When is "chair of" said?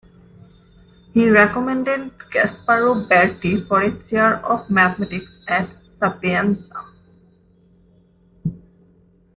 4.03-4.67